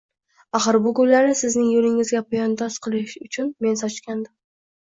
[0.59, 4.31] Axir bu gullarni sizning yo`lingizga poyandoz qilish uchun men sochgandim